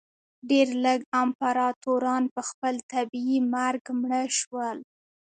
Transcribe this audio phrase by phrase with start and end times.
[0.49, 4.77] ډېر لږ امپراتوران په خپل طبیعي مرګ مړه شول.